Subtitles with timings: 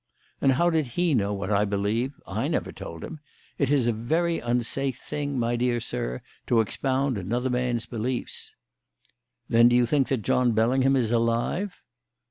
[0.41, 2.19] And how did he know what I believe?
[2.25, 3.19] I never told him.
[3.59, 8.55] It is a very unsafe thing, my dear sir, to expound another man's beliefs."
[9.47, 11.83] "Then you think that John Bellingham is alive?"